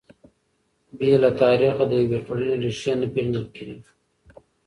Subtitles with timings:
[0.97, 3.79] بې له تاریخه د یوې ټولنې ريښې نه پېژندل کیږي.